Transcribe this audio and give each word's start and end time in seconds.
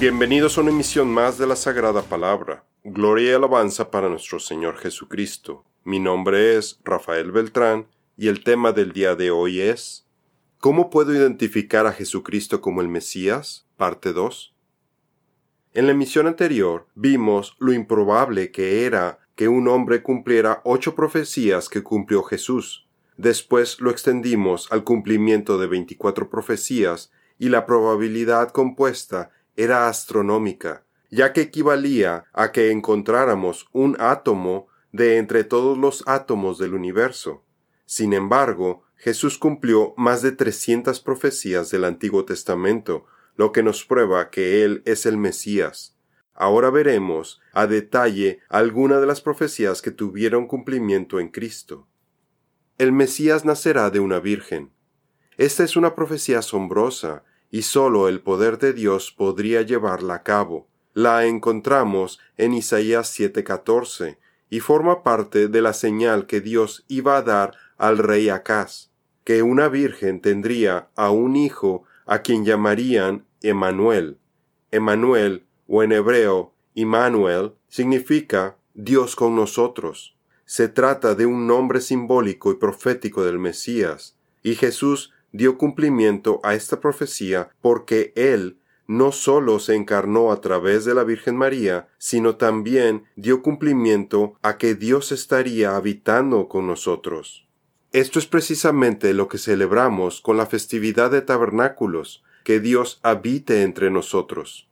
Bienvenidos 0.00 0.56
a 0.56 0.60
una 0.60 0.70
emisión 0.70 1.08
más 1.08 1.38
de 1.38 1.46
la 1.48 1.56
Sagrada 1.56 2.02
Palabra. 2.02 2.62
Gloria 2.84 3.32
y 3.32 3.34
alabanza 3.34 3.90
para 3.90 4.08
nuestro 4.08 4.38
Señor 4.38 4.76
Jesucristo. 4.76 5.64
Mi 5.82 5.98
nombre 5.98 6.56
es 6.56 6.78
Rafael 6.84 7.32
Beltrán 7.32 7.88
y 8.16 8.28
el 8.28 8.44
tema 8.44 8.70
del 8.70 8.92
día 8.92 9.16
de 9.16 9.32
hoy 9.32 9.60
es 9.60 10.06
¿Cómo 10.60 10.88
puedo 10.88 11.12
identificar 11.12 11.88
a 11.88 11.92
Jesucristo 11.92 12.60
como 12.60 12.80
el 12.80 12.86
Mesías? 12.86 13.66
Parte 13.76 14.12
2. 14.12 14.54
En 15.72 15.86
la 15.86 15.92
emisión 15.92 16.28
anterior 16.28 16.86
vimos 16.94 17.56
lo 17.58 17.72
improbable 17.72 18.52
que 18.52 18.86
era 18.86 19.18
que 19.34 19.48
un 19.48 19.66
hombre 19.66 20.04
cumpliera 20.04 20.60
ocho 20.62 20.94
profecías 20.94 21.68
que 21.68 21.82
cumplió 21.82 22.22
Jesús. 22.22 22.86
Después 23.16 23.80
lo 23.80 23.90
extendimos 23.90 24.70
al 24.70 24.84
cumplimiento 24.84 25.58
de 25.58 25.66
veinticuatro 25.66 26.30
profecías 26.30 27.10
y 27.36 27.48
la 27.48 27.66
probabilidad 27.66 28.50
compuesta 28.50 29.30
era 29.58 29.88
astronómica, 29.88 30.84
ya 31.10 31.32
que 31.32 31.40
equivalía 31.40 32.24
a 32.32 32.52
que 32.52 32.70
encontráramos 32.70 33.68
un 33.72 33.96
átomo 33.98 34.68
de 34.92 35.18
entre 35.18 35.42
todos 35.42 35.76
los 35.76 36.04
átomos 36.06 36.58
del 36.58 36.74
universo. 36.74 37.42
Sin 37.84 38.12
embargo, 38.12 38.84
Jesús 38.94 39.36
cumplió 39.36 39.94
más 39.96 40.22
de 40.22 40.30
trescientas 40.30 41.00
profecías 41.00 41.70
del 41.70 41.84
Antiguo 41.84 42.24
Testamento, 42.24 43.06
lo 43.36 43.50
que 43.50 43.64
nos 43.64 43.84
prueba 43.84 44.30
que 44.30 44.64
Él 44.64 44.82
es 44.86 45.06
el 45.06 45.16
Mesías. 45.16 45.96
Ahora 46.34 46.70
veremos 46.70 47.40
a 47.52 47.66
detalle 47.66 48.38
algunas 48.48 49.00
de 49.00 49.06
las 49.06 49.20
profecías 49.20 49.82
que 49.82 49.90
tuvieron 49.90 50.46
cumplimiento 50.46 51.18
en 51.18 51.30
Cristo. 51.30 51.88
El 52.78 52.92
Mesías 52.92 53.44
nacerá 53.44 53.90
de 53.90 53.98
una 53.98 54.20
virgen. 54.20 54.70
Esta 55.36 55.64
es 55.64 55.76
una 55.76 55.96
profecía 55.96 56.38
asombrosa 56.38 57.24
y 57.50 57.62
sólo 57.62 58.08
el 58.08 58.20
poder 58.20 58.58
de 58.58 58.72
Dios 58.72 59.10
podría 59.10 59.62
llevarla 59.62 60.14
a 60.14 60.22
cabo. 60.22 60.66
La 60.94 61.26
encontramos 61.26 62.18
en 62.36 62.54
Isaías 62.54 63.10
7:14 63.18 64.18
y 64.50 64.60
forma 64.60 65.02
parte 65.02 65.48
de 65.48 65.62
la 65.62 65.72
señal 65.72 66.26
que 66.26 66.40
Dios 66.40 66.84
iba 66.88 67.16
a 67.16 67.22
dar 67.22 67.54
al 67.76 67.98
rey 67.98 68.28
Acaz, 68.28 68.90
que 69.24 69.42
una 69.42 69.68
virgen 69.68 70.20
tendría 70.20 70.88
a 70.96 71.10
un 71.10 71.36
hijo 71.36 71.84
a 72.06 72.20
quien 72.20 72.44
llamarían 72.44 73.26
Emanuel. 73.42 74.18
Emanuel, 74.70 75.44
o 75.66 75.82
en 75.82 75.92
hebreo, 75.92 76.52
Immanuel, 76.74 77.52
significa 77.68 78.56
Dios 78.74 79.16
con 79.16 79.36
nosotros. 79.36 80.16
Se 80.44 80.68
trata 80.68 81.14
de 81.14 81.26
un 81.26 81.46
nombre 81.46 81.80
simbólico 81.80 82.50
y 82.50 82.54
profético 82.54 83.24
del 83.24 83.38
Mesías, 83.38 84.16
y 84.42 84.54
Jesús 84.54 85.12
dio 85.32 85.58
cumplimiento 85.58 86.40
a 86.42 86.54
esta 86.54 86.80
profecía 86.80 87.50
porque 87.60 88.12
Él 88.16 88.58
no 88.88 89.12
sólo 89.12 89.58
se 89.58 89.74
encarnó 89.74 90.32
a 90.32 90.40
través 90.40 90.86
de 90.86 90.94
la 90.94 91.04
Virgen 91.04 91.36
María, 91.36 91.88
sino 91.98 92.36
también 92.36 93.04
dio 93.16 93.42
cumplimiento 93.42 94.34
a 94.42 94.56
que 94.56 94.74
Dios 94.74 95.12
estaría 95.12 95.76
habitando 95.76 96.48
con 96.48 96.66
nosotros. 96.66 97.46
Esto 97.92 98.18
es 98.18 98.26
precisamente 98.26 99.12
lo 99.12 99.28
que 99.28 99.36
celebramos 99.36 100.22
con 100.22 100.38
la 100.38 100.46
festividad 100.46 101.10
de 101.10 101.20
tabernáculos, 101.20 102.24
que 102.44 102.60
Dios 102.60 102.98
habite 103.02 103.62
entre 103.62 103.90
nosotros. 103.90 104.70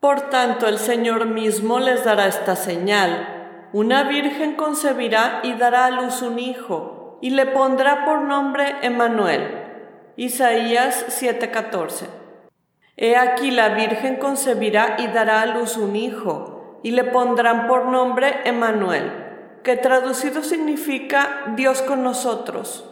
Por 0.00 0.22
tanto, 0.22 0.66
el 0.66 0.78
Señor 0.78 1.26
mismo 1.26 1.78
les 1.78 2.04
dará 2.04 2.26
esta 2.26 2.56
señal. 2.56 3.68
Una 3.72 4.08
virgen 4.08 4.56
concebirá 4.56 5.40
y 5.44 5.54
dará 5.54 5.86
a 5.86 5.90
luz 5.90 6.20
un 6.22 6.40
hijo, 6.40 7.18
y 7.22 7.30
le 7.30 7.46
pondrá 7.46 8.04
por 8.04 8.22
nombre 8.22 8.74
Emmanuel 8.82 9.61
Isaías 10.16 11.06
7:14. 11.08 12.06
He 12.96 13.16
aquí 13.16 13.50
la 13.50 13.70
Virgen 13.70 14.16
concebirá 14.16 14.96
y 14.98 15.06
dará 15.06 15.40
a 15.40 15.46
luz 15.46 15.78
un 15.78 15.96
hijo, 15.96 16.80
y 16.82 16.90
le 16.90 17.04
pondrán 17.04 17.66
por 17.66 17.86
nombre 17.86 18.40
Emmanuel, 18.44 19.10
que 19.64 19.76
traducido 19.76 20.42
significa 20.42 21.54
Dios 21.56 21.80
con 21.80 22.02
nosotros. 22.02 22.84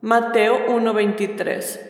Mateo 0.00 0.66
1:23. 0.68 1.80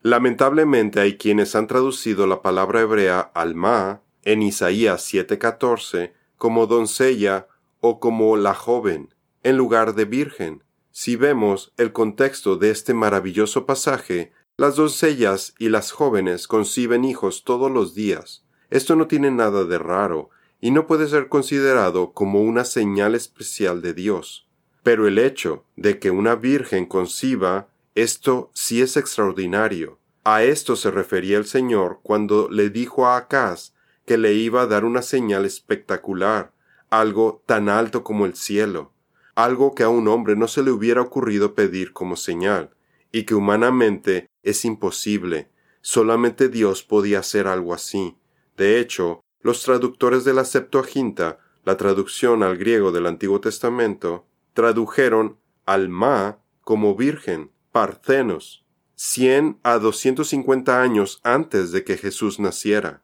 Lamentablemente 0.00 1.00
hay 1.00 1.18
quienes 1.18 1.54
han 1.54 1.66
traducido 1.66 2.26
la 2.26 2.40
palabra 2.40 2.80
hebrea 2.80 3.20
alma 3.20 4.00
en 4.22 4.40
Isaías 4.40 5.02
7:14 5.02 6.14
como 6.38 6.66
doncella 6.66 7.46
o 7.80 8.00
como 8.00 8.38
la 8.38 8.54
joven, 8.54 9.14
en 9.42 9.58
lugar 9.58 9.94
de 9.94 10.06
virgen. 10.06 10.64
Si 10.94 11.16
vemos 11.16 11.72
el 11.78 11.90
contexto 11.92 12.56
de 12.56 12.68
este 12.70 12.92
maravilloso 12.92 13.64
pasaje, 13.64 14.30
las 14.58 14.76
doncellas 14.76 15.54
y 15.58 15.70
las 15.70 15.90
jóvenes 15.90 16.46
conciben 16.46 17.06
hijos 17.06 17.44
todos 17.44 17.70
los 17.70 17.94
días. 17.94 18.44
Esto 18.68 18.94
no 18.94 19.06
tiene 19.06 19.30
nada 19.30 19.64
de 19.64 19.78
raro 19.78 20.28
y 20.60 20.70
no 20.70 20.86
puede 20.86 21.08
ser 21.08 21.30
considerado 21.30 22.12
como 22.12 22.42
una 22.42 22.66
señal 22.66 23.14
especial 23.14 23.80
de 23.80 23.94
Dios. 23.94 24.46
Pero 24.82 25.08
el 25.08 25.18
hecho 25.18 25.64
de 25.76 25.98
que 25.98 26.10
una 26.10 26.34
virgen 26.34 26.84
conciba, 26.84 27.68
esto 27.94 28.50
sí 28.52 28.82
es 28.82 28.98
extraordinario. 28.98 29.98
A 30.24 30.42
esto 30.42 30.76
se 30.76 30.90
refería 30.90 31.38
el 31.38 31.46
Señor 31.46 32.00
cuando 32.02 32.50
le 32.50 32.68
dijo 32.68 33.06
a 33.06 33.16
Acaz 33.16 33.72
que 34.04 34.18
le 34.18 34.34
iba 34.34 34.60
a 34.60 34.66
dar 34.66 34.84
una 34.84 35.00
señal 35.00 35.46
espectacular, 35.46 36.52
algo 36.90 37.42
tan 37.46 37.70
alto 37.70 38.04
como 38.04 38.26
el 38.26 38.34
cielo 38.34 38.92
algo 39.34 39.74
que 39.74 39.82
a 39.82 39.88
un 39.88 40.08
hombre 40.08 40.36
no 40.36 40.48
se 40.48 40.62
le 40.62 40.70
hubiera 40.70 41.00
ocurrido 41.00 41.54
pedir 41.54 41.92
como 41.92 42.16
señal, 42.16 42.70
y 43.10 43.24
que 43.24 43.34
humanamente 43.34 44.28
es 44.42 44.64
imposible. 44.64 45.50
Solamente 45.80 46.48
Dios 46.48 46.82
podía 46.82 47.20
hacer 47.20 47.46
algo 47.46 47.74
así. 47.74 48.16
De 48.56 48.78
hecho, 48.78 49.20
los 49.40 49.62
traductores 49.62 50.24
de 50.24 50.34
la 50.34 50.44
Septuaginta, 50.44 51.38
la 51.64 51.76
traducción 51.76 52.42
al 52.42 52.56
griego 52.56 52.92
del 52.92 53.06
Antiguo 53.06 53.40
Testamento, 53.40 54.26
tradujeron 54.54 55.38
alma 55.66 56.38
como 56.62 56.94
virgen, 56.94 57.50
parcenos, 57.72 58.64
cien 58.94 59.58
a 59.62 59.78
doscientos 59.78 60.28
cincuenta 60.28 60.82
años 60.82 61.20
antes 61.24 61.72
de 61.72 61.84
que 61.84 61.96
Jesús 61.96 62.38
naciera. 62.38 63.02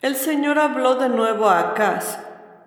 El 0.00 0.16
Señor 0.16 0.58
habló 0.58 0.96
de 0.96 1.08
nuevo 1.08 1.48
a 1.48 1.70
Acaz 1.70 2.18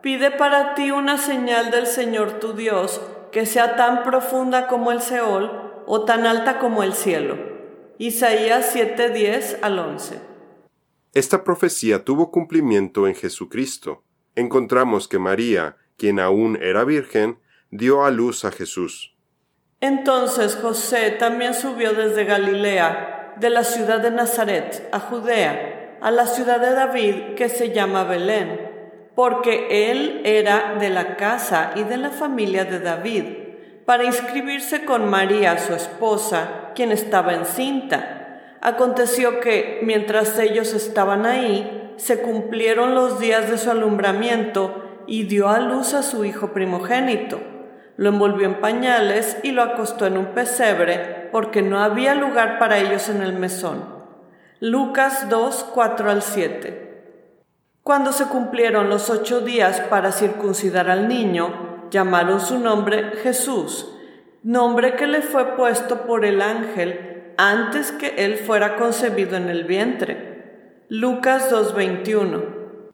Pide 0.07 0.31
para 0.31 0.73
ti 0.73 0.90
una 0.90 1.18
señal 1.18 1.69
del 1.69 1.85
Señor 1.85 2.40
tu 2.40 2.53
Dios 2.53 3.01
que 3.34 3.45
sea 3.45 3.75
tan 3.75 4.03
profunda 4.03 4.68
como 4.68 4.94
el 4.94 5.01
Seol 5.01 5.84
o 5.85 6.06
tan 6.06 6.25
alta 6.25 6.59
como 6.59 6.81
el 6.81 6.94
cielo. 6.94 7.38
Isaías 7.97 8.73
7:10 8.73 9.57
al 9.62 9.78
11. 9.78 10.22
Esta 11.13 11.44
profecía 11.44 12.06
tuvo 12.06 12.31
cumplimiento 12.31 13.06
en 13.06 13.16
Jesucristo. 13.16 14.06
Encontramos 14.35 15.09
que 15.09 15.19
María, 15.19 15.75
quien 15.97 16.22
aún 16.22 16.57
era 16.62 16.85
virgen, 16.85 17.39
dio 17.69 18.06
a 18.06 18.09
luz 18.09 18.45
a 18.45 18.51
Jesús. 18.51 19.13
Entonces 19.81 20.56
José 20.56 21.18
también 21.19 21.53
subió 21.53 21.91
desde 21.91 22.24
Galilea, 22.24 23.34
de 23.41 23.50
la 23.50 23.66
ciudad 23.66 24.00
de 24.00 24.12
Nazaret, 24.12 24.88
a 24.94 25.01
Judea, 25.01 25.97
a 26.00 26.12
la 26.12 26.28
ciudad 26.28 26.62
de 26.62 26.72
David 26.72 27.35
que 27.35 27.50
se 27.50 27.74
llama 27.74 28.06
Belén 28.06 28.66
porque 29.17 29.89
él 29.89 30.22
era 30.25 30.75
de 30.79 30.91
la 30.91 31.16
casa 31.16 31.72
y 31.73 31.81
de 31.81 31.97
la 31.97 32.11
familia 32.11 32.66
de 32.66 32.79
David, 32.79 33.23
para 33.83 34.03
inscribirse 34.03 34.85
con 34.85 35.09
María, 35.09 35.57
su 35.57 35.73
esposa, 35.73 36.69
quien 36.75 36.91
estaba 36.91 37.33
encinta. 37.33 38.57
Aconteció 38.62 39.39
que, 39.39 39.80
mientras 39.81 40.38
ellos 40.38 40.75
estaban 40.75 41.25
ahí, 41.25 41.95
se 41.95 42.21
cumplieron 42.21 42.94
los 42.94 43.19
días 43.19 43.50
de 43.50 43.57
su 43.57 43.71
alumbramiento 43.71 45.03
y 45.07 45.24
dio 45.24 45.50
a 45.50 45.62
luz 45.62 45.95
a 45.95 46.03
su 46.03 46.24
hijo 46.24 46.53
primogénito. 46.53 47.39
Lo 47.95 48.09
envolvió 48.09 48.45
en 48.45 48.62
pañales 48.62 49.39
y 49.41 49.50
lo 49.50 49.63
acostó 49.63 50.06
en 50.06 50.19
un 50.19 50.27
pesebre, 50.27 51.30
porque 51.31 51.63
no 51.63 51.80
había 51.80 52.13
lugar 52.13 52.59
para 52.59 52.77
ellos 52.77 53.09
en 53.09 53.24
el 53.24 53.33
mesón. 53.33 53.83
Lucas 54.59 55.27
2, 55.27 55.71
4 55.74 56.12
al 56.12 56.21
7. 56.21 56.87
Cuando 57.88 58.12
se 58.12 58.25
cumplieron 58.25 58.89
los 58.89 59.10
ocho 59.10 59.39
días 59.39 59.80
para 59.80 60.12
circuncidar 60.12 60.89
al 60.89 61.07
niño, 61.07 61.88
llamaron 61.89 62.42
su 62.42 62.60
nombre 62.60 63.13
Jesús, 63.24 63.88
nombre 64.44 64.98
que 64.98 65.07
le 65.07 65.22
fue 65.22 65.56
puesto 65.56 66.06
por 66.06 66.25
el 66.25 66.42
ángel 66.42 67.31
antes 67.38 67.94
que 67.94 68.25
él 68.25 68.39
fuera 68.39 68.75
concebido 68.75 69.38
en 69.38 69.48
el 69.48 69.63
vientre. 69.63 70.84
Lucas 70.89 71.50
2.21 71.50 72.92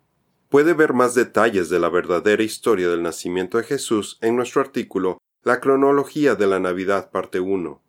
Puede 0.50 0.76
ver 0.76 0.94
más 0.94 1.16
detalles 1.16 1.72
de 1.72 1.80
la 1.80 1.90
verdadera 1.90 2.44
historia 2.44 2.88
del 2.88 3.02
nacimiento 3.02 3.58
de 3.58 3.64
Jesús 3.64 4.20
en 4.22 4.36
nuestro 4.36 4.62
artículo 4.62 5.18
La 5.42 5.60
cronología 5.60 6.36
de 6.36 6.46
la 6.46 6.60
Navidad 6.60 7.10
parte 7.10 7.40
1. 7.40 7.82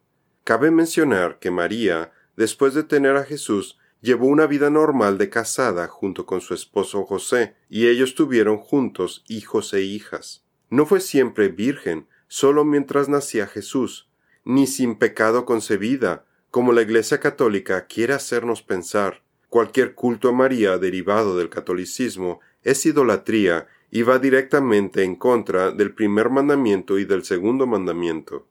Cabe 0.43 0.71
mencionar 0.71 1.39
que 1.39 1.51
María, 1.51 2.13
después 2.35 2.73
de 2.73 2.83
tener 2.83 3.17
a 3.17 3.25
Jesús, 3.25 3.79
llevó 4.05 4.27
una 4.27 4.47
vida 4.47 4.69
normal 4.69 5.17
de 5.17 5.31
casada 5.31 5.89
junto 5.89 6.27
con 6.27 6.43
su 6.43 6.53
esposo 6.53 7.07
José, 7.07 7.55
y 7.71 7.87
ellos 7.87 8.15
tuvieron 8.15 8.59
juntos 8.59 9.25
hijos 9.29 9.73
e 9.73 9.81
hijas. 9.81 10.45
No 10.69 10.85
fue 10.85 11.01
siempre 11.01 11.49
virgen, 11.49 12.07
solo 12.29 12.67
mientras 12.67 13.09
nacía 13.09 13.47
Jesús, 13.47 14.11
ni 14.45 14.67
sin 14.67 14.97
pecado 14.97 15.47
concebida, 15.47 16.27
como 16.51 16.75
la 16.75 16.83
Iglesia 16.83 17.19
católica 17.19 17.87
quiere 17.87 18.13
hacernos 18.13 18.61
pensar. 18.63 19.23
Cualquier 19.49 19.95
culto 19.95 20.29
a 20.29 20.33
María 20.33 20.77
derivado 20.77 21.39
del 21.39 21.49
catolicismo 21.49 22.41
es 22.63 22.85
idolatría 22.85 23.69
y 23.91 24.03
va 24.03 24.19
directamente 24.19 25.03
en 25.03 25.17
contra 25.17 25.71
del 25.71 25.95
primer 25.95 26.29
mandamiento 26.29 26.99
y 26.99 27.07
del 27.07 27.25
segundo 27.25 27.67
mandamiento. 27.67 28.47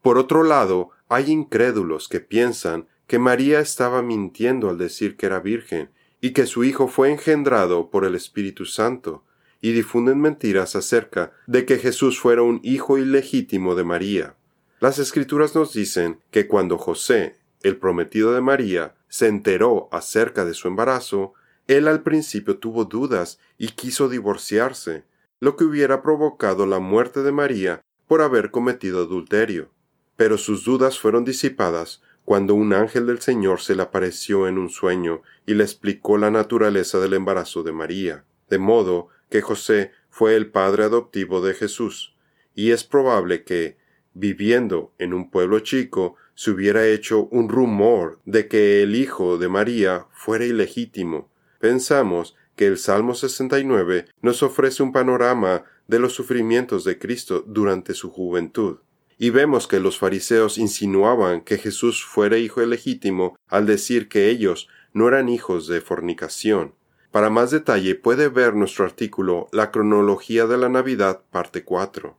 Por 0.00 0.16
otro 0.16 0.42
lado, 0.42 0.88
hay 1.10 1.30
incrédulos 1.30 2.08
que 2.08 2.20
piensan 2.20 2.88
que 3.06 3.18
María 3.18 3.60
estaba 3.60 4.02
mintiendo 4.02 4.68
al 4.68 4.78
decir 4.78 5.16
que 5.16 5.26
era 5.26 5.40
virgen 5.40 5.90
y 6.20 6.30
que 6.30 6.46
su 6.46 6.64
hijo 6.64 6.88
fue 6.88 7.10
engendrado 7.10 7.90
por 7.90 8.04
el 8.04 8.14
Espíritu 8.14 8.64
Santo, 8.64 9.22
y 9.60 9.72
difunden 9.72 10.20
mentiras 10.20 10.76
acerca 10.76 11.32
de 11.46 11.64
que 11.64 11.78
Jesús 11.78 12.20
fuera 12.20 12.42
un 12.42 12.60
hijo 12.62 12.98
ilegítimo 12.98 13.74
de 13.74 13.84
María. 13.84 14.34
Las 14.80 14.98
escrituras 14.98 15.54
nos 15.54 15.72
dicen 15.72 16.20
que 16.30 16.46
cuando 16.46 16.78
José, 16.78 17.36
el 17.62 17.76
prometido 17.76 18.32
de 18.32 18.40
María, 18.40 18.94
se 19.08 19.28
enteró 19.28 19.88
acerca 19.92 20.44
de 20.44 20.54
su 20.54 20.68
embarazo, 20.68 21.32
él 21.66 21.88
al 21.88 22.02
principio 22.02 22.58
tuvo 22.58 22.84
dudas 22.84 23.38
y 23.58 23.68
quiso 23.68 24.08
divorciarse, 24.08 25.04
lo 25.40 25.56
que 25.56 25.64
hubiera 25.64 26.02
provocado 26.02 26.66
la 26.66 26.78
muerte 26.78 27.22
de 27.22 27.32
María 27.32 27.82
por 28.06 28.22
haber 28.22 28.50
cometido 28.50 29.02
adulterio. 29.02 29.70
Pero 30.16 30.38
sus 30.38 30.64
dudas 30.64 30.98
fueron 30.98 31.24
disipadas 31.24 32.02
cuando 32.26 32.54
un 32.54 32.72
ángel 32.72 33.06
del 33.06 33.20
Señor 33.20 33.60
se 33.60 33.76
le 33.76 33.82
apareció 33.82 34.48
en 34.48 34.58
un 34.58 34.68
sueño 34.68 35.22
y 35.46 35.54
le 35.54 35.62
explicó 35.62 36.18
la 36.18 36.28
naturaleza 36.28 36.98
del 36.98 37.14
embarazo 37.14 37.62
de 37.62 37.70
María, 37.70 38.24
de 38.50 38.58
modo 38.58 39.08
que 39.30 39.42
José 39.42 39.92
fue 40.10 40.34
el 40.34 40.50
padre 40.50 40.82
adoptivo 40.82 41.40
de 41.40 41.54
Jesús, 41.54 42.16
y 42.52 42.72
es 42.72 42.82
probable 42.82 43.44
que, 43.44 43.76
viviendo 44.12 44.92
en 44.98 45.14
un 45.14 45.30
pueblo 45.30 45.60
chico, 45.60 46.16
se 46.34 46.50
hubiera 46.50 46.84
hecho 46.84 47.28
un 47.30 47.48
rumor 47.48 48.18
de 48.24 48.48
que 48.48 48.82
el 48.82 48.96
hijo 48.96 49.38
de 49.38 49.48
María 49.48 50.06
fuera 50.10 50.44
ilegítimo. 50.44 51.30
Pensamos 51.60 52.34
que 52.56 52.66
el 52.66 52.78
Salmo 52.78 53.14
69 53.14 54.06
nos 54.20 54.42
ofrece 54.42 54.82
un 54.82 54.90
panorama 54.90 55.62
de 55.86 56.00
los 56.00 56.14
sufrimientos 56.14 56.82
de 56.82 56.98
Cristo 56.98 57.44
durante 57.46 57.94
su 57.94 58.10
juventud. 58.10 58.78
Y 59.18 59.30
vemos 59.30 59.66
que 59.66 59.80
los 59.80 59.98
fariseos 59.98 60.58
insinuaban 60.58 61.40
que 61.40 61.58
Jesús 61.58 62.04
fuera 62.04 62.38
hijo 62.38 62.62
ilegítimo 62.62 63.36
al 63.48 63.66
decir 63.66 64.08
que 64.08 64.28
ellos 64.28 64.68
no 64.92 65.08
eran 65.08 65.28
hijos 65.28 65.66
de 65.68 65.80
fornicación. 65.80 66.74
Para 67.10 67.30
más 67.30 67.50
detalle 67.50 67.94
puede 67.94 68.28
ver 68.28 68.54
nuestro 68.54 68.84
artículo 68.84 69.48
La 69.52 69.70
cronología 69.70 70.46
de 70.46 70.58
la 70.58 70.68
Navidad, 70.68 71.22
parte 71.30 71.64
4. 71.64 72.16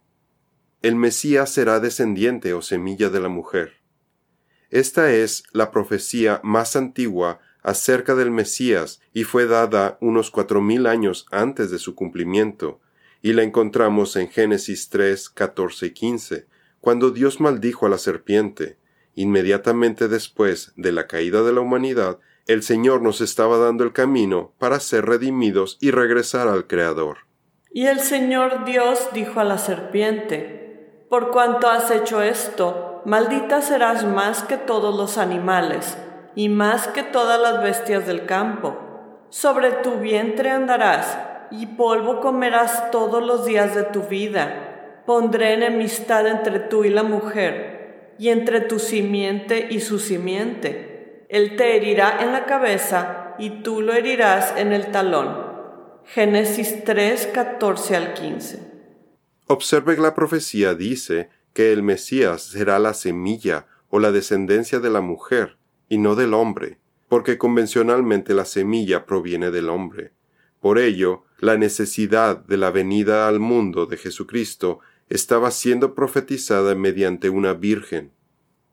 El 0.81 0.95
Mesías 0.95 1.51
será 1.51 1.79
descendiente 1.79 2.53
o 2.53 2.61
semilla 2.61 3.09
de 3.09 3.19
la 3.19 3.29
mujer. 3.29 3.73
Esta 4.69 5.13
es 5.13 5.43
la 5.53 5.71
profecía 5.71 6.41
más 6.43 6.75
antigua 6.75 7.39
acerca 7.63 8.15
del 8.15 8.31
Mesías 8.31 8.99
y 9.13 9.23
fue 9.23 9.45
dada 9.45 9.97
unos 10.01 10.31
cuatro 10.31 10.61
mil 10.61 10.87
años 10.87 11.25
antes 11.31 11.71
de 11.71 11.79
su 11.79 11.95
cumplimiento, 11.95 12.79
y 13.21 13.33
la 13.33 13.43
encontramos 13.43 14.15
en 14.15 14.29
Génesis 14.29 14.89
3, 14.89 15.29
14 15.29 15.87
y 15.87 15.91
15, 15.91 16.47
cuando 16.81 17.11
Dios 17.11 17.39
maldijo 17.39 17.85
a 17.85 17.89
la 17.89 17.97
serpiente. 17.97 18.77
Inmediatamente 19.15 20.07
después 20.07 20.73
de 20.75 20.91
la 20.91 21.07
caída 21.07 21.41
de 21.41 21.51
la 21.51 21.61
humanidad, 21.61 22.19
el 22.45 22.63
Señor 22.63 23.01
nos 23.01 23.19
estaba 23.19 23.57
dando 23.57 23.83
el 23.83 23.91
camino 23.91 24.53
para 24.57 24.79
ser 24.79 25.05
redimidos 25.05 25.77
y 25.81 25.91
regresar 25.91 26.47
al 26.47 26.67
Creador. 26.67 27.17
Y 27.71 27.87
el 27.87 27.99
Señor 27.99 28.63
Dios 28.65 29.09
dijo 29.13 29.39
a 29.39 29.43
la 29.43 29.57
serpiente, 29.57 31.05
Por 31.09 31.31
cuanto 31.31 31.69
has 31.69 31.91
hecho 31.91 32.21
esto, 32.21 33.01
maldita 33.05 33.61
serás 33.61 34.05
más 34.05 34.43
que 34.43 34.57
todos 34.57 34.95
los 34.95 35.17
animales, 35.17 35.97
y 36.35 36.49
más 36.49 36.87
que 36.87 37.03
todas 37.03 37.41
las 37.41 37.61
bestias 37.61 38.07
del 38.07 38.25
campo. 38.25 38.77
Sobre 39.29 39.71
tu 39.71 39.97
vientre 39.97 40.51
andarás, 40.51 41.17
y 41.51 41.65
polvo 41.65 42.21
comerás 42.21 42.91
todos 42.91 43.23
los 43.23 43.45
días 43.45 43.75
de 43.75 43.83
tu 43.83 44.03
vida. 44.03 44.66
Pondré 45.07 45.53
enemistad 45.53 46.27
entre 46.27 46.59
tú 46.59 46.83
y 46.83 46.89
la 46.91 47.01
mujer, 47.01 48.13
y 48.19 48.29
entre 48.29 48.61
tu 48.61 48.77
simiente 48.77 49.67
y 49.71 49.79
su 49.79 49.97
simiente 49.97 50.97
él 51.29 51.57
te 51.57 51.75
herirá 51.75 52.23
en 52.23 52.31
la 52.31 52.45
cabeza 52.45 53.35
y 53.37 53.61
tú 53.61 53.81
lo 53.81 53.93
herirás 53.93 54.53
en 54.57 54.71
el 54.71 54.91
talón. 54.91 55.45
Génesis 56.05 56.83
3, 56.85 57.27
14 57.33 57.95
al 57.95 58.13
15. 58.13 58.59
Observe 59.47 59.95
que 59.95 60.01
la 60.01 60.15
profecía 60.15 60.73
dice 60.73 61.29
que 61.53 61.73
el 61.73 61.83
Mesías 61.83 62.43
será 62.43 62.79
la 62.79 62.93
semilla 62.93 63.67
o 63.89 63.99
la 63.99 64.11
descendencia 64.11 64.79
de 64.79 64.89
la 64.89 65.01
mujer 65.01 65.57
y 65.89 65.97
no 65.97 66.15
del 66.15 66.33
hombre, 66.33 66.79
porque 67.09 67.37
convencionalmente 67.37 68.33
la 68.33 68.45
semilla 68.45 69.05
proviene 69.05 69.51
del 69.51 69.69
hombre. 69.69 70.13
Por 70.61 70.79
ello, 70.79 71.25
la 71.39 71.57
necesidad 71.57 72.37
de 72.37 72.57
la 72.57 72.71
venida 72.71 73.27
al 73.27 73.39
mundo 73.39 73.85
de 73.85 73.97
Jesucristo 73.97 74.79
estaba 75.09 75.51
siendo 75.51 75.95
profetizada 75.95 76.75
mediante 76.75 77.29
una 77.29 77.53
virgen. 77.53 78.11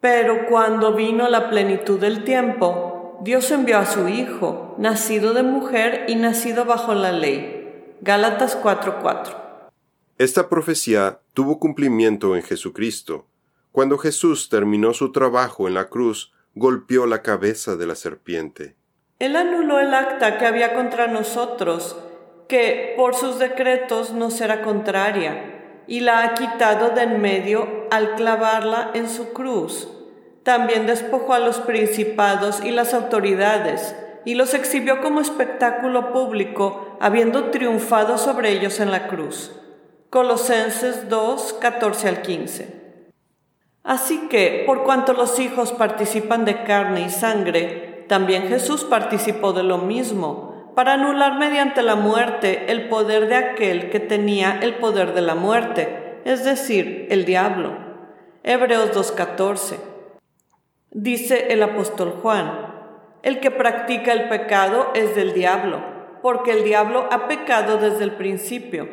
Pero 0.00 0.46
cuando 0.48 0.94
vino 0.94 1.28
la 1.28 1.48
plenitud 1.48 1.98
del 1.98 2.24
tiempo, 2.24 3.18
Dios 3.22 3.50
envió 3.50 3.78
a 3.78 3.86
su 3.86 4.08
Hijo, 4.08 4.74
nacido 4.78 5.32
de 5.32 5.42
mujer 5.42 6.04
y 6.08 6.16
nacido 6.16 6.64
bajo 6.64 6.94
la 6.94 7.12
ley. 7.12 7.94
Gálatas 8.00 8.56
4:4. 8.56 9.70
Esta 10.18 10.48
profecía 10.48 11.20
tuvo 11.32 11.58
cumplimiento 11.58 12.36
en 12.36 12.42
Jesucristo. 12.42 13.26
Cuando 13.72 13.98
Jesús 13.98 14.48
terminó 14.48 14.92
su 14.92 15.10
trabajo 15.10 15.66
en 15.66 15.74
la 15.74 15.88
cruz, 15.88 16.32
golpeó 16.54 17.06
la 17.06 17.22
cabeza 17.22 17.76
de 17.76 17.86
la 17.86 17.94
serpiente. 17.94 18.76
Él 19.18 19.36
anuló 19.36 19.80
el 19.80 19.94
acta 19.94 20.38
que 20.38 20.46
había 20.46 20.74
contra 20.74 21.06
nosotros, 21.06 21.96
que 22.46 22.92
por 22.96 23.14
sus 23.14 23.38
decretos 23.38 24.12
nos 24.12 24.40
era 24.40 24.62
contraria 24.62 25.53
y 25.86 26.00
la 26.00 26.22
ha 26.22 26.34
quitado 26.34 26.90
de 26.90 27.02
en 27.02 27.20
medio 27.20 27.86
al 27.90 28.14
clavarla 28.14 28.90
en 28.94 29.08
su 29.08 29.32
cruz. 29.32 29.88
También 30.42 30.86
despojó 30.86 31.34
a 31.34 31.38
los 31.38 31.58
principados 31.58 32.62
y 32.64 32.70
las 32.70 32.94
autoridades, 32.94 33.96
y 34.24 34.34
los 34.34 34.54
exhibió 34.54 35.00
como 35.00 35.20
espectáculo 35.20 36.12
público, 36.12 36.96
habiendo 37.00 37.50
triunfado 37.50 38.18
sobre 38.18 38.50
ellos 38.50 38.80
en 38.80 38.90
la 38.90 39.06
cruz. 39.06 39.52
Colosenses 40.10 41.08
2, 41.08 41.54
14 41.60 42.08
al 42.08 42.22
15. 42.22 42.84
Así 43.82 44.28
que, 44.28 44.64
por 44.66 44.84
cuanto 44.84 45.12
los 45.12 45.38
hijos 45.38 45.72
participan 45.72 46.44
de 46.44 46.64
carne 46.64 47.02
y 47.02 47.10
sangre, 47.10 48.04
también 48.08 48.48
Jesús 48.48 48.84
participó 48.84 49.52
de 49.52 49.62
lo 49.62 49.78
mismo 49.78 50.53
para 50.74 50.94
anular 50.94 51.38
mediante 51.38 51.82
la 51.82 51.94
muerte 51.94 52.64
el 52.68 52.88
poder 52.88 53.28
de 53.28 53.36
aquel 53.36 53.90
que 53.90 54.00
tenía 54.00 54.58
el 54.60 54.74
poder 54.76 55.14
de 55.14 55.20
la 55.20 55.34
muerte, 55.34 56.20
es 56.24 56.44
decir, 56.44 57.06
el 57.10 57.24
diablo. 57.24 57.76
Hebreos 58.42 58.92
2.14. 58.92 59.76
Dice 60.90 61.52
el 61.52 61.62
apóstol 61.62 62.18
Juan, 62.20 62.74
el 63.22 63.40
que 63.40 63.50
practica 63.50 64.12
el 64.12 64.28
pecado 64.28 64.90
es 64.94 65.14
del 65.14 65.32
diablo, 65.32 65.80
porque 66.22 66.50
el 66.50 66.64
diablo 66.64 67.08
ha 67.10 67.28
pecado 67.28 67.78
desde 67.78 68.04
el 68.04 68.12
principio. 68.12 68.88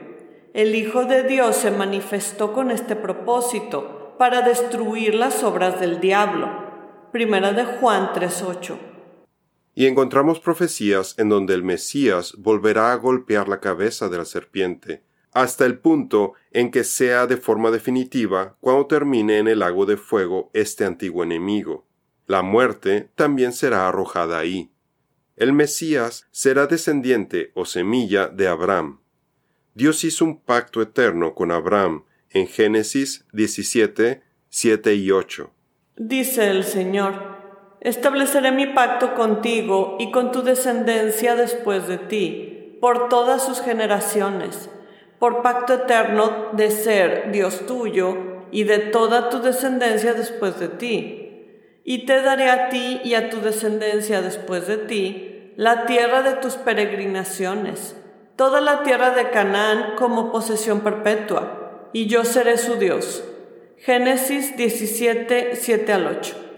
El 0.53 0.75
Hijo 0.75 1.05
de 1.05 1.23
Dios 1.23 1.55
se 1.55 1.71
manifestó 1.71 2.53
con 2.53 2.71
este 2.71 2.95
propósito, 2.95 4.15
para 4.17 4.43
destruir 4.43 5.15
las 5.15 5.43
obras 5.43 5.79
del 5.79 5.99
diablo. 5.99 6.47
Primera 7.11 7.53
de 7.53 7.65
Juan 7.65 8.11
3.8 8.13 8.90
y 9.73 9.85
encontramos 9.85 10.39
profecías 10.39 11.15
en 11.17 11.29
donde 11.29 11.53
el 11.53 11.63
Mesías 11.63 12.33
volverá 12.37 12.91
a 12.91 12.95
golpear 12.95 13.47
la 13.47 13.59
cabeza 13.59 14.09
de 14.09 14.17
la 14.17 14.25
serpiente, 14.25 15.03
hasta 15.31 15.65
el 15.65 15.79
punto 15.79 16.33
en 16.51 16.71
que 16.71 16.83
sea 16.83 17.25
de 17.27 17.37
forma 17.37 17.71
definitiva 17.71 18.57
cuando 18.59 18.87
termine 18.87 19.37
en 19.37 19.47
el 19.47 19.59
lago 19.59 19.85
de 19.85 19.97
fuego 19.97 20.51
este 20.53 20.83
antiguo 20.83 21.23
enemigo. 21.23 21.87
La 22.27 22.41
muerte 22.41 23.09
también 23.15 23.53
será 23.53 23.87
arrojada 23.87 24.39
ahí. 24.39 24.71
El 25.37 25.53
Mesías 25.53 26.27
será 26.31 26.67
descendiente 26.67 27.51
o 27.55 27.65
semilla 27.65 28.27
de 28.27 28.47
Abraham. 28.47 28.99
Dios 29.73 30.03
hizo 30.03 30.25
un 30.25 30.41
pacto 30.41 30.81
eterno 30.81 31.33
con 31.33 31.51
Abraham 31.51 32.03
en 32.29 32.47
Génesis 32.47 33.25
17, 33.31 34.21
7 34.49 34.95
y 34.95 35.11
8. 35.11 35.51
Dice 35.97 36.49
el 36.49 36.63
Señor, 36.63 37.30
Estableceré 37.81 38.51
mi 38.51 38.67
pacto 38.67 39.15
contigo 39.15 39.97
y 39.99 40.11
con 40.11 40.31
tu 40.31 40.43
descendencia 40.43 41.35
después 41.35 41.87
de 41.87 41.97
ti, 41.97 42.77
por 42.79 43.09
todas 43.09 43.43
sus 43.43 43.59
generaciones, 43.59 44.69
por 45.17 45.41
pacto 45.41 45.73
eterno 45.73 46.49
de 46.53 46.69
ser 46.69 47.31
Dios 47.31 47.65
tuyo 47.65 48.45
y 48.51 48.65
de 48.65 48.77
toda 48.77 49.29
tu 49.29 49.41
descendencia 49.41 50.13
después 50.13 50.59
de 50.59 50.67
ti. 50.67 51.17
Y 51.83 52.05
te 52.05 52.21
daré 52.21 52.51
a 52.51 52.69
ti 52.69 53.01
y 53.03 53.15
a 53.15 53.31
tu 53.31 53.41
descendencia 53.41 54.21
después 54.21 54.67
de 54.67 54.77
ti 54.77 55.53
la 55.55 55.87
tierra 55.87 56.21
de 56.21 56.33
tus 56.33 56.57
peregrinaciones, 56.57 57.95
toda 58.35 58.61
la 58.61 58.83
tierra 58.83 59.09
de 59.09 59.31
Canaán 59.31 59.95
como 59.95 60.31
posesión 60.31 60.81
perpetua, 60.81 61.89
y 61.93 62.05
yo 62.05 62.25
seré 62.25 62.59
su 62.59 62.75
Dios. 62.75 63.23
Génesis 63.77 64.55
17, 64.55 65.55
7 65.55 65.93
al 65.93 66.05
8. 66.05 66.50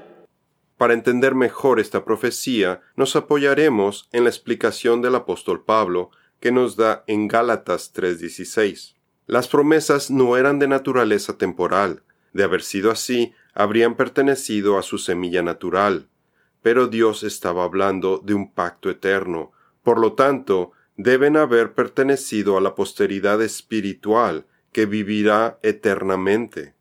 Para 0.83 0.95
entender 0.95 1.33
mejor 1.33 1.79
esta 1.79 2.03
profecía, 2.03 2.81
nos 2.97 3.15
apoyaremos 3.15 4.09
en 4.11 4.25
la 4.25 4.29
explicación 4.29 5.01
del 5.01 5.15
apóstol 5.15 5.63
Pablo 5.63 6.11
que 6.41 6.51
nos 6.51 6.75
da 6.75 7.05
en 7.07 7.29
Gálatas 7.29 7.93
3:16. 7.93 8.97
Las 9.25 9.47
promesas 9.47 10.11
no 10.11 10.35
eran 10.35 10.59
de 10.59 10.67
naturaleza 10.67 11.37
temporal, 11.37 12.03
de 12.33 12.43
haber 12.43 12.63
sido 12.63 12.91
así, 12.91 13.31
habrían 13.53 13.95
pertenecido 13.95 14.77
a 14.77 14.83
su 14.83 14.97
semilla 14.97 15.41
natural, 15.41 16.09
pero 16.61 16.87
Dios 16.87 17.23
estaba 17.23 17.63
hablando 17.63 18.17
de 18.17 18.33
un 18.33 18.51
pacto 18.51 18.89
eterno, 18.89 19.53
por 19.83 20.01
lo 20.01 20.15
tanto, 20.15 20.73
deben 20.97 21.37
haber 21.37 21.75
pertenecido 21.75 22.57
a 22.57 22.61
la 22.61 22.75
posteridad 22.75 23.41
espiritual 23.41 24.47
que 24.73 24.85
vivirá 24.85 25.59
eternamente. 25.63 26.73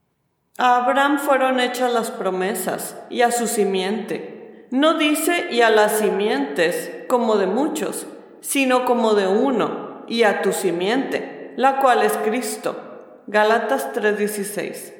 A 0.58 0.84
Abraham 0.84 1.18
fueron 1.18 1.60
hechas 1.60 1.92
las 1.92 2.10
promesas, 2.10 2.96
y 3.08 3.22
a 3.22 3.30
su 3.30 3.46
simiente. 3.46 4.68
No 4.70 4.98
dice 4.98 5.48
y 5.50 5.62
a 5.62 5.70
las 5.70 5.98
simientes, 5.98 6.90
como 7.08 7.36
de 7.36 7.46
muchos, 7.46 8.06
sino 8.40 8.84
como 8.84 9.14
de 9.14 9.26
uno, 9.26 10.04
y 10.08 10.24
a 10.24 10.42
tu 10.42 10.52
simiente, 10.52 11.54
la 11.56 11.80
cual 11.80 12.02
es 12.02 12.12
Cristo. 12.18 13.22
Gálatas 13.26 13.92
3:16. 13.94 14.92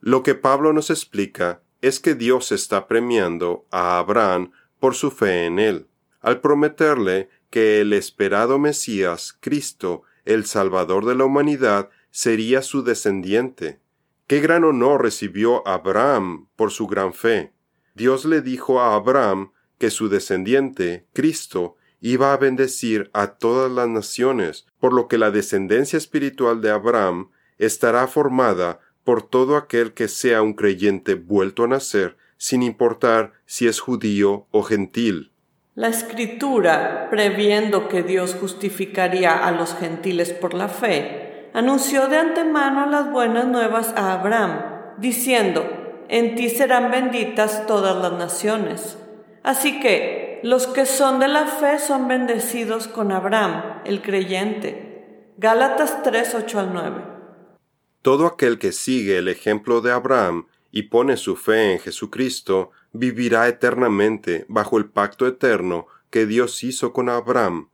Lo 0.00 0.22
que 0.22 0.34
Pablo 0.34 0.72
nos 0.72 0.90
explica 0.90 1.62
es 1.80 1.98
que 2.00 2.14
Dios 2.14 2.52
está 2.52 2.86
premiando 2.86 3.66
a 3.70 3.98
Abraham 3.98 4.52
por 4.80 4.94
su 4.94 5.10
fe 5.10 5.46
en 5.46 5.58
él, 5.58 5.86
al 6.20 6.40
prometerle 6.40 7.30
que 7.48 7.80
el 7.80 7.92
esperado 7.92 8.58
Mesías, 8.58 9.36
Cristo, 9.40 10.02
el 10.24 10.44
Salvador 10.44 11.06
de 11.06 11.14
la 11.14 11.24
humanidad, 11.24 11.88
sería 12.10 12.60
su 12.62 12.82
descendiente. 12.82 13.80
Qué 14.26 14.40
gran 14.40 14.64
honor 14.64 15.02
recibió 15.02 15.66
Abraham 15.68 16.48
por 16.56 16.70
su 16.70 16.86
gran 16.86 17.12
fe. 17.12 17.52
Dios 17.94 18.24
le 18.24 18.40
dijo 18.40 18.80
a 18.80 18.94
Abraham 18.94 19.52
que 19.78 19.90
su 19.90 20.08
descendiente, 20.08 21.06
Cristo, 21.12 21.76
iba 22.00 22.32
a 22.32 22.36
bendecir 22.38 23.10
a 23.12 23.34
todas 23.34 23.70
las 23.70 23.88
naciones, 23.88 24.66
por 24.78 24.94
lo 24.94 25.08
que 25.08 25.18
la 25.18 25.30
descendencia 25.30 25.98
espiritual 25.98 26.62
de 26.62 26.70
Abraham 26.70 27.30
estará 27.58 28.06
formada 28.06 28.80
por 29.04 29.22
todo 29.22 29.56
aquel 29.56 29.92
que 29.92 30.08
sea 30.08 30.40
un 30.40 30.54
creyente 30.54 31.14
vuelto 31.14 31.64
a 31.64 31.68
nacer, 31.68 32.16
sin 32.38 32.62
importar 32.62 33.34
si 33.44 33.66
es 33.66 33.78
judío 33.78 34.46
o 34.50 34.62
gentil. 34.62 35.32
La 35.74 35.88
escritura, 35.88 37.08
previendo 37.10 37.88
que 37.88 38.02
Dios 38.02 38.36
justificaría 38.40 39.36
a 39.36 39.50
los 39.50 39.74
gentiles 39.74 40.32
por 40.32 40.54
la 40.54 40.68
fe, 40.68 41.23
anunció 41.54 42.08
de 42.08 42.18
antemano 42.18 42.84
las 42.86 43.10
buenas 43.10 43.46
nuevas 43.46 43.94
a 43.96 44.12
Abraham, 44.12 44.60
diciendo, 44.98 45.64
En 46.08 46.34
ti 46.34 46.50
serán 46.50 46.90
benditas 46.90 47.66
todas 47.66 47.96
las 47.96 48.12
naciones. 48.12 48.98
Así 49.42 49.80
que, 49.80 50.40
los 50.42 50.66
que 50.66 50.84
son 50.84 51.20
de 51.20 51.28
la 51.28 51.46
fe 51.46 51.78
son 51.78 52.08
bendecidos 52.08 52.88
con 52.88 53.12
Abraham, 53.12 53.80
el 53.86 54.02
creyente. 54.02 55.32
Gálatas 55.38 56.02
3, 56.02 56.34
8 56.34 56.58
al 56.58 56.72
9. 56.74 57.02
Todo 58.02 58.26
aquel 58.26 58.58
que 58.58 58.72
sigue 58.72 59.16
el 59.16 59.28
ejemplo 59.28 59.80
de 59.80 59.92
Abraham 59.92 60.46
y 60.72 60.82
pone 60.82 61.16
su 61.16 61.36
fe 61.36 61.72
en 61.72 61.78
Jesucristo, 61.78 62.72
vivirá 62.92 63.46
eternamente 63.46 64.44
bajo 64.48 64.76
el 64.76 64.86
pacto 64.86 65.26
eterno 65.26 65.86
que 66.10 66.26
Dios 66.26 66.64
hizo 66.64 66.92
con 66.92 67.08
Abraham, 67.08 67.68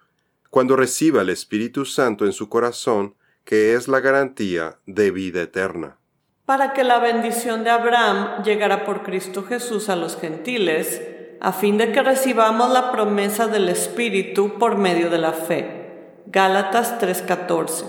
cuando 0.51 0.77
reciba 0.77 1.23
el 1.23 1.31
Espíritu 1.31 1.85
Santo 1.85 2.27
en 2.27 2.33
su 2.33 2.49
corazón, 2.49 3.15
que 3.45 3.75
es 3.75 3.89
la 3.89 4.01
garantía 4.01 4.79
de 4.87 5.11
vida 5.11 5.43
eterna. 5.43 5.99
Para 6.47 6.73
que 6.73 6.85
la 6.85 6.99
bendición 6.99 7.65
de 7.65 7.71
Abraham 7.71 8.43
llegara 8.43 8.85
por 8.85 9.03
Cristo 9.03 9.45
Jesús 9.45 9.89
a 9.89 9.97
los 9.97 10.17
gentiles, 10.17 11.01
a 11.41 11.53
fin 11.53 11.79
de 11.79 11.93
que 11.93 12.03
recibamos 12.03 12.71
la 12.71 12.93
promesa 12.93 13.49
del 13.49 13.69
Espíritu 13.69 14.59
por 14.59 14.77
medio 14.77 15.11
de 15.11 15.19
la 15.19 15.33
fe. 15.33 15.81
Gálatas 16.27 16.99
3:14. 16.99 17.87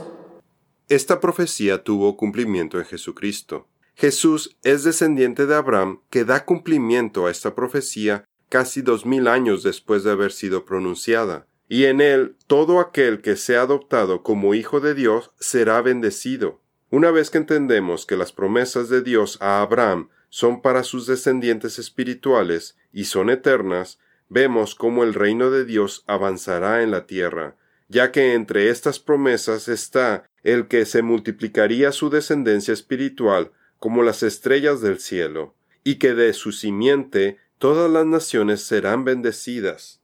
Esta 0.87 1.19
profecía 1.19 1.83
tuvo 1.83 2.17
cumplimiento 2.17 2.79
en 2.79 2.85
Jesucristo. 2.85 3.67
Jesús 3.95 4.57
es 4.63 4.83
descendiente 4.83 5.45
de 5.45 5.55
Abraham 5.55 6.01
que 6.09 6.25
da 6.25 6.45
cumplimiento 6.45 7.27
a 7.27 7.31
esta 7.31 7.53
profecía 7.53 8.25
casi 8.49 8.81
dos 8.81 9.05
mil 9.05 9.27
años 9.27 9.63
después 9.63 10.03
de 10.03 10.11
haber 10.11 10.31
sido 10.31 10.65
pronunciada, 10.65 11.47
y 11.71 11.85
en 11.85 12.01
él 12.01 12.35
todo 12.47 12.81
aquel 12.81 13.21
que 13.21 13.37
sea 13.37 13.61
adoptado 13.61 14.23
como 14.23 14.53
hijo 14.53 14.81
de 14.81 14.93
Dios 14.93 15.31
será 15.39 15.81
bendecido. 15.81 16.59
Una 16.89 17.11
vez 17.11 17.29
que 17.29 17.37
entendemos 17.37 18.05
que 18.05 18.17
las 18.17 18.33
promesas 18.33 18.89
de 18.89 19.01
Dios 19.01 19.37
a 19.39 19.61
Abraham 19.61 20.09
son 20.27 20.61
para 20.61 20.83
sus 20.83 21.07
descendientes 21.07 21.79
espirituales 21.79 22.77
y 22.91 23.05
son 23.05 23.29
eternas, 23.29 23.99
vemos 24.27 24.75
cómo 24.75 25.05
el 25.05 25.13
reino 25.13 25.49
de 25.49 25.63
Dios 25.63 26.03
avanzará 26.07 26.83
en 26.83 26.91
la 26.91 27.07
tierra, 27.07 27.55
ya 27.87 28.11
que 28.11 28.33
entre 28.33 28.69
estas 28.69 28.99
promesas 28.99 29.69
está 29.69 30.29
el 30.43 30.67
que 30.67 30.85
se 30.85 31.01
multiplicaría 31.01 31.93
su 31.93 32.09
descendencia 32.09 32.73
espiritual 32.73 33.53
como 33.79 34.03
las 34.03 34.23
estrellas 34.23 34.81
del 34.81 34.99
cielo, 34.99 35.55
y 35.85 35.99
que 35.99 36.15
de 36.15 36.33
su 36.33 36.51
simiente 36.51 37.37
todas 37.59 37.89
las 37.89 38.05
naciones 38.05 38.61
serán 38.61 39.05
bendecidas. 39.05 40.00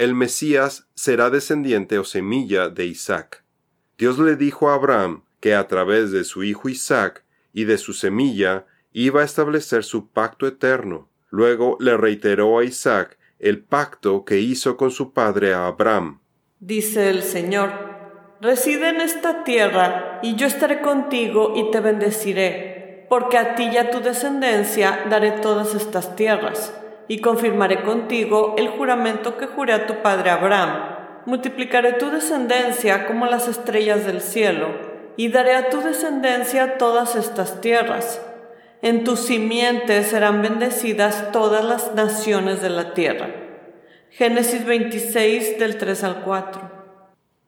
El 0.00 0.14
Mesías 0.14 0.86
será 0.94 1.28
descendiente 1.28 1.98
o 1.98 2.04
semilla 2.04 2.70
de 2.70 2.86
Isaac. 2.86 3.44
Dios 3.98 4.18
le 4.18 4.34
dijo 4.34 4.70
a 4.70 4.74
Abraham 4.76 5.24
que 5.40 5.54
a 5.54 5.66
través 5.66 6.10
de 6.10 6.24
su 6.24 6.42
hijo 6.42 6.70
Isaac 6.70 7.22
y 7.52 7.64
de 7.64 7.76
su 7.76 7.92
semilla 7.92 8.64
iba 8.94 9.20
a 9.20 9.26
establecer 9.26 9.84
su 9.84 10.08
pacto 10.08 10.46
eterno. 10.46 11.10
Luego 11.28 11.76
le 11.80 11.98
reiteró 11.98 12.58
a 12.58 12.64
Isaac 12.64 13.18
el 13.38 13.62
pacto 13.62 14.24
que 14.24 14.40
hizo 14.40 14.78
con 14.78 14.90
su 14.90 15.12
padre 15.12 15.52
Abraham. 15.52 16.20
Dice 16.60 17.10
el 17.10 17.22
Señor, 17.22 17.70
reside 18.40 18.88
en 18.88 19.02
esta 19.02 19.44
tierra, 19.44 20.18
y 20.22 20.34
yo 20.34 20.46
estaré 20.46 20.80
contigo 20.80 21.52
y 21.54 21.70
te 21.70 21.80
bendeciré, 21.80 23.06
porque 23.10 23.36
a 23.36 23.54
ti 23.54 23.64
y 23.64 23.76
a 23.76 23.90
tu 23.90 24.00
descendencia 24.00 25.04
daré 25.10 25.32
todas 25.32 25.74
estas 25.74 26.16
tierras, 26.16 26.72
y 27.10 27.18
confirmaré 27.18 27.82
contigo 27.82 28.54
el 28.56 28.68
juramento 28.68 29.36
que 29.36 29.46
juré 29.46 29.72
a 29.72 29.86
tu 29.86 30.00
padre 30.00 30.30
Abraham. 30.30 31.22
Multiplicaré 31.26 31.94
tu 31.94 32.08
descendencia 32.10 33.06
como 33.06 33.26
las 33.26 33.48
estrellas 33.48 34.06
del 34.06 34.20
cielo, 34.20 34.68
y 35.16 35.28
daré 35.28 35.56
a 35.56 35.68
tu 35.68 35.82
descendencia 35.82 36.78
todas 36.78 37.16
estas 37.16 37.60
tierras 37.60 38.22
en 38.82 39.04
tu 39.04 39.16
simiente 39.16 40.02
serán 40.04 40.40
bendecidas 40.40 41.32
todas 41.32 41.62
las 41.62 41.94
naciones 41.94 42.62
de 42.62 42.70
la 42.70 42.94
tierra. 42.94 43.30
Génesis 44.10 44.64
26 44.64 45.58
del 45.58 45.76
3 45.76 46.04
al 46.04 46.22
4. 46.22 46.70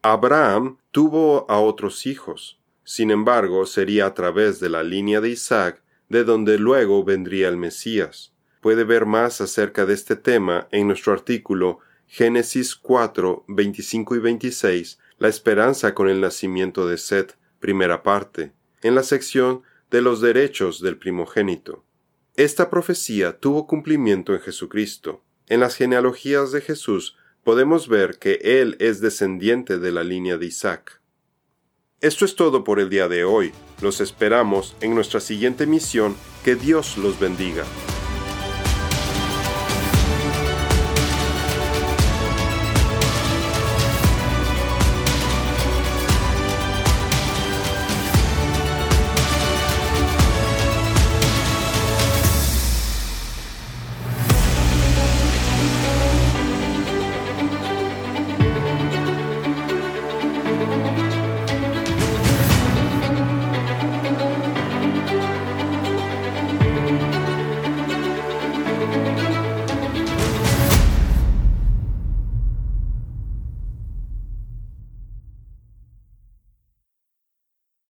Abraham 0.02 0.76
tuvo 0.90 1.46
a 1.48 1.58
otros 1.58 2.06
hijos. 2.06 2.60
Sin 2.84 3.10
embargo, 3.10 3.64
sería 3.64 4.06
a 4.06 4.14
través 4.14 4.60
de 4.60 4.68
la 4.68 4.82
línea 4.82 5.22
de 5.22 5.30
Isaac 5.30 5.82
de 6.10 6.24
donde 6.24 6.58
luego 6.58 7.02
vendría 7.02 7.48
el 7.48 7.56
Mesías. 7.56 8.31
Puede 8.62 8.84
ver 8.84 9.06
más 9.06 9.40
acerca 9.40 9.86
de 9.86 9.94
este 9.94 10.14
tema 10.14 10.68
en 10.70 10.86
nuestro 10.86 11.12
artículo 11.12 11.80
Génesis 12.06 12.76
4, 12.76 13.44
25 13.48 14.14
y 14.14 14.18
26, 14.20 14.98
La 15.18 15.26
esperanza 15.26 15.94
con 15.94 16.08
el 16.08 16.20
nacimiento 16.20 16.86
de 16.86 16.96
Seth, 16.96 17.34
primera 17.58 18.04
parte, 18.04 18.52
en 18.80 18.94
la 18.94 19.02
sección 19.02 19.62
de 19.90 20.00
los 20.00 20.20
derechos 20.20 20.80
del 20.80 20.96
primogénito. 20.96 21.84
Esta 22.36 22.70
profecía 22.70 23.36
tuvo 23.40 23.66
cumplimiento 23.66 24.32
en 24.32 24.40
Jesucristo. 24.40 25.24
En 25.48 25.58
las 25.58 25.74
genealogías 25.74 26.52
de 26.52 26.60
Jesús 26.60 27.16
podemos 27.42 27.88
ver 27.88 28.20
que 28.20 28.38
Él 28.42 28.76
es 28.78 29.00
descendiente 29.00 29.80
de 29.80 29.90
la 29.90 30.04
línea 30.04 30.38
de 30.38 30.46
Isaac. 30.46 31.00
Esto 32.00 32.24
es 32.24 32.36
todo 32.36 32.62
por 32.62 32.78
el 32.78 32.90
día 32.90 33.08
de 33.08 33.24
hoy. 33.24 33.50
Los 33.80 34.00
esperamos 34.00 34.76
en 34.80 34.94
nuestra 34.94 35.18
siguiente 35.18 35.66
misión. 35.66 36.14
Que 36.44 36.54
Dios 36.54 36.96
los 36.96 37.18
bendiga. 37.18 37.64